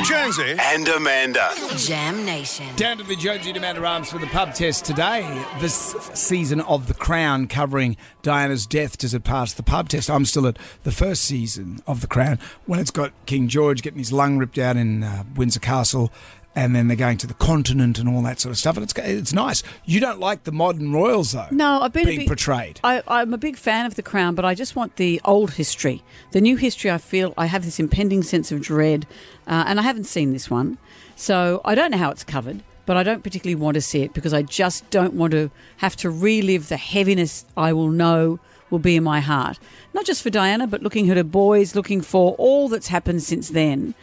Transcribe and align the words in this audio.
Jonesy. 0.00 0.56
and 0.58 0.88
Amanda. 0.88 1.52
Jam 1.76 2.24
Nation. 2.24 2.66
Down 2.76 2.96
to 2.98 3.04
the 3.04 3.14
Jonesy 3.14 3.50
and 3.50 3.58
Amanda 3.58 3.84
Arms 3.84 4.10
for 4.10 4.18
the 4.18 4.26
pub 4.26 4.54
test 4.54 4.84
today. 4.84 5.44
This 5.60 5.74
season 6.14 6.60
of 6.62 6.88
The 6.88 6.94
Crown 6.94 7.46
covering 7.46 7.96
Diana's 8.22 8.66
death. 8.66 8.96
Does 8.98 9.14
it 9.14 9.22
pass 9.22 9.52
the 9.52 9.62
pub 9.62 9.88
test? 9.90 10.10
I'm 10.10 10.24
still 10.24 10.46
at 10.46 10.58
the 10.82 10.92
first 10.92 11.22
season 11.22 11.80
of 11.86 12.00
The 12.00 12.06
Crown 12.06 12.38
when 12.66 12.80
it's 12.80 12.90
got 12.90 13.12
King 13.26 13.48
George 13.48 13.82
getting 13.82 13.98
his 13.98 14.12
lung 14.12 14.38
ripped 14.38 14.58
out 14.58 14.76
in 14.76 15.02
uh, 15.04 15.24
Windsor 15.36 15.60
Castle. 15.60 16.10
And 16.54 16.76
then 16.76 16.88
they're 16.88 16.98
going 16.98 17.16
to 17.18 17.26
the 17.26 17.34
continent 17.34 17.98
and 17.98 18.08
all 18.08 18.20
that 18.22 18.38
sort 18.38 18.50
of 18.50 18.58
stuff. 18.58 18.76
And 18.76 18.84
it's 18.84 18.92
it's 18.98 19.32
nice. 19.32 19.62
You 19.86 20.00
don't 20.00 20.20
like 20.20 20.44
the 20.44 20.52
modern 20.52 20.92
royals, 20.92 21.32
though. 21.32 21.46
No, 21.50 21.80
I've 21.80 21.94
been 21.94 22.04
being 22.04 22.18
big, 22.20 22.28
portrayed. 22.28 22.78
I, 22.84 23.02
I'm 23.08 23.32
a 23.32 23.38
big 23.38 23.56
fan 23.56 23.86
of 23.86 23.94
The 23.94 24.02
Crown, 24.02 24.34
but 24.34 24.44
I 24.44 24.54
just 24.54 24.76
want 24.76 24.96
the 24.96 25.18
old 25.24 25.52
history. 25.52 26.02
The 26.32 26.42
new 26.42 26.56
history, 26.56 26.90
I 26.90 26.98
feel 26.98 27.32
I 27.38 27.46
have 27.46 27.64
this 27.64 27.80
impending 27.80 28.22
sense 28.22 28.52
of 28.52 28.60
dread, 28.60 29.06
uh, 29.46 29.64
and 29.66 29.80
I 29.80 29.82
haven't 29.82 30.04
seen 30.04 30.32
this 30.34 30.50
one, 30.50 30.76
so 31.16 31.62
I 31.64 31.74
don't 31.74 31.90
know 31.90 31.96
how 31.96 32.10
it's 32.10 32.24
covered. 32.24 32.62
But 32.84 32.96
I 32.96 33.04
don't 33.04 33.22
particularly 33.22 33.54
want 33.54 33.76
to 33.76 33.80
see 33.80 34.02
it 34.02 34.12
because 34.12 34.34
I 34.34 34.42
just 34.42 34.90
don't 34.90 35.14
want 35.14 35.30
to 35.30 35.50
have 35.76 35.94
to 35.96 36.10
relive 36.10 36.68
the 36.68 36.76
heaviness 36.76 37.46
I 37.56 37.72
will 37.72 37.90
know 37.90 38.40
will 38.70 38.80
be 38.80 38.96
in 38.96 39.04
my 39.04 39.20
heart. 39.20 39.60
Not 39.94 40.04
just 40.04 40.20
for 40.20 40.30
Diana, 40.30 40.66
but 40.66 40.82
looking 40.82 41.08
at 41.08 41.16
her 41.16 41.22
boys, 41.22 41.76
looking 41.76 42.00
for 42.00 42.34
all 42.38 42.68
that's 42.68 42.88
happened 42.88 43.22
since 43.22 43.50
then. 43.50 43.94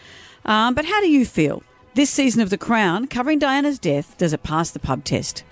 Um, 0.46 0.76
but 0.76 0.86
how 0.86 1.02
do 1.02 1.10
you 1.10 1.26
feel? 1.26 1.62
This 2.00 2.10
season 2.10 2.42
of 2.42 2.50
The 2.50 2.58
Crown, 2.58 3.08
covering 3.08 3.40
Diana's 3.40 3.78
death, 3.78 4.18
does 4.18 4.32
it 4.32 4.42
pass 4.42 4.72
the 4.72 4.80
pub 4.80 5.04
test? 5.04 5.44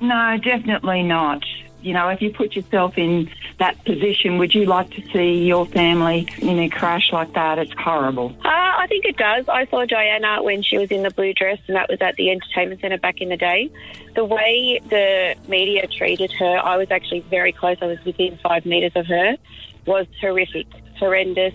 No, 0.00 0.38
definitely 0.42 1.02
not. 1.02 1.44
You 1.82 1.92
know, 1.92 2.08
if 2.08 2.22
you 2.22 2.32
put 2.32 2.56
yourself 2.56 2.96
in 2.96 3.30
that 3.58 3.84
position, 3.84 4.38
would 4.38 4.54
you 4.54 4.64
like 4.64 4.88
to 4.92 5.02
see 5.12 5.44
your 5.44 5.66
family 5.66 6.26
in 6.38 6.58
a 6.58 6.70
crash 6.70 7.12
like 7.12 7.34
that? 7.34 7.58
It's 7.58 7.74
horrible. 7.78 8.34
Uh, 8.42 8.48
I 8.48 8.86
think 8.88 9.04
it 9.04 9.18
does. 9.18 9.46
I 9.46 9.66
saw 9.66 9.84
Diana 9.84 10.42
when 10.42 10.62
she 10.62 10.78
was 10.78 10.90
in 10.90 11.02
the 11.02 11.10
blue 11.10 11.34
dress, 11.34 11.58
and 11.66 11.76
that 11.76 11.90
was 11.90 12.00
at 12.00 12.14
the 12.14 12.30
entertainment 12.30 12.80
centre 12.80 12.96
back 12.96 13.20
in 13.20 13.28
the 13.28 13.36
day. 13.36 13.70
The 14.14 14.24
way 14.24 14.80
the 14.88 15.34
media 15.48 15.86
treated 15.86 16.32
her, 16.32 16.60
I 16.64 16.78
was 16.78 16.90
actually 16.90 17.26
very 17.28 17.52
close. 17.52 17.76
I 17.82 17.88
was 17.88 18.02
within 18.06 18.38
five 18.42 18.64
metres 18.64 18.92
of 18.94 19.04
her. 19.04 19.36
Was 19.84 20.06
horrific, 20.18 20.68
horrendous. 20.98 21.52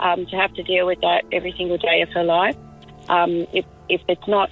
Um, 0.00 0.26
to 0.26 0.36
have 0.36 0.54
to 0.54 0.62
deal 0.64 0.86
with 0.86 1.00
that 1.02 1.24
every 1.30 1.52
single 1.56 1.76
day 1.76 2.02
of 2.02 2.08
her 2.10 2.24
life. 2.24 2.56
Um, 3.08 3.46
if 3.52 3.64
if 3.88 4.00
it's 4.08 4.28
not 4.28 4.50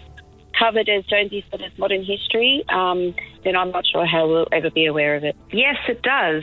covered 0.58 0.88
as 0.88 1.04
Jonesy 1.04 1.44
said 1.50 1.62
as 1.62 1.76
modern 1.78 2.04
history, 2.04 2.64
um, 2.68 3.14
then 3.44 3.56
I'm 3.56 3.70
not 3.70 3.86
sure 3.86 4.06
how 4.06 4.26
we'll 4.26 4.48
ever 4.52 4.70
be 4.70 4.86
aware 4.86 5.14
of 5.14 5.24
it. 5.24 5.36
Yes, 5.52 5.76
it 5.88 6.02
does. 6.02 6.42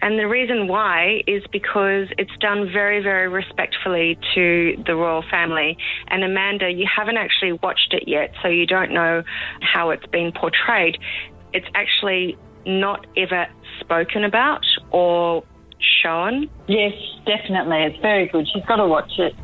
And 0.00 0.18
the 0.18 0.26
reason 0.26 0.68
why 0.68 1.22
is 1.26 1.42
because 1.52 2.08
it's 2.18 2.36
done 2.40 2.70
very, 2.72 3.02
very 3.02 3.28
respectfully 3.28 4.18
to 4.34 4.82
the 4.86 4.96
royal 4.96 5.22
family. 5.30 5.76
And 6.08 6.24
Amanda, 6.24 6.70
you 6.70 6.86
haven't 6.94 7.16
actually 7.18 7.52
watched 7.52 7.92
it 7.92 8.08
yet, 8.08 8.32
so 8.42 8.48
you 8.48 8.66
don't 8.66 8.92
know 8.92 9.22
how 9.60 9.90
it's 9.90 10.06
been 10.06 10.32
portrayed. 10.32 10.98
It's 11.52 11.68
actually 11.74 12.36
not 12.64 13.06
ever 13.16 13.46
spoken 13.80 14.24
about 14.24 14.64
or 14.90 15.44
shown. 16.02 16.48
Yes, 16.68 16.92
definitely. 17.26 17.82
It's 17.84 18.00
very 18.00 18.26
good. 18.28 18.48
She's 18.52 18.64
got 18.64 18.76
to 18.76 18.86
watch 18.86 19.18
it. 19.18 19.34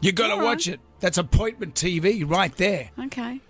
You 0.00 0.12
got 0.12 0.34
to 0.34 0.42
watch 0.42 0.68
it. 0.68 0.80
That's 1.00 1.18
appointment 1.18 1.74
TV 1.74 2.28
right 2.28 2.54
there. 2.56 2.90
Okay. 2.98 3.40